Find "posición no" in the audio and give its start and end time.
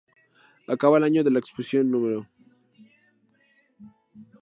1.41-2.27